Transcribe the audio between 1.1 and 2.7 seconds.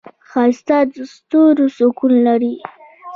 ستورو سکون لري